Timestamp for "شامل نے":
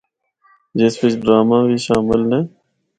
1.85-2.39